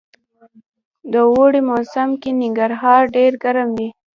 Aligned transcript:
د 1.11 1.13
اوړي 1.31 1.61
موسم 1.69 2.09
کي 2.21 2.29
ننګرهار 2.41 3.01
ډير 3.15 3.33
ګرم 3.43 3.69
وي 3.77 3.89